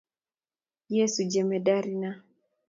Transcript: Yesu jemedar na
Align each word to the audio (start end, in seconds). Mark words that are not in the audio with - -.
Yesu 0.95 1.21
jemedar 1.31 1.85
na 2.01 2.11